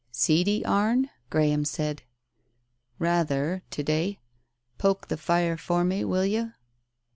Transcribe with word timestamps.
"Seedy, 0.11 0.65
Arne?" 0.65 1.11
Graham 1.29 1.63
said. 1.63 2.01
"Rather, 2.97 3.61
to 3.69 3.83
day. 3.83 4.17
Poke 4.79 5.09
the 5.09 5.15
fire 5.15 5.57
for 5.57 5.83
me, 5.83 6.03
will 6.03 6.25
you?" 6.25 6.53